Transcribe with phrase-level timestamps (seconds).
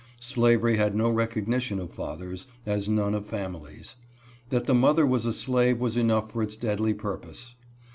[0.19, 3.93] Slavery had no recog nition of fathers, as none of families.
[4.49, 7.53] That the mother was a slave was enough for its deadly purpose.